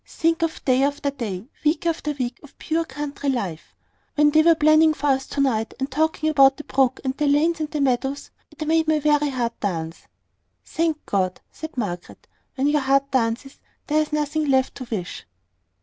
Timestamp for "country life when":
2.85-4.31